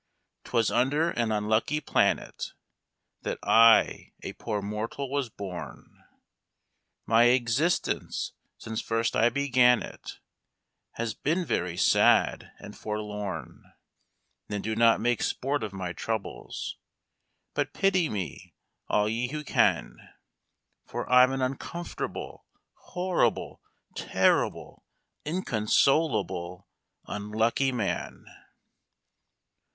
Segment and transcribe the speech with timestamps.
[0.45, 2.53] 'Twas under an unlucky planet
[3.21, 6.03] That I a poor mortal was born;
[7.05, 10.17] My existence since first I began it
[10.93, 13.61] Has been very sad and forlorn.
[14.47, 16.77] Then do not make sport of my troubles.
[17.53, 18.55] But pity me
[18.87, 19.97] all ye who can,
[20.83, 23.61] For I'm an uncomfortable, horrible,
[23.93, 24.83] terrible,
[25.25, 26.67] inconsolable,
[27.05, 28.25] unlucky man."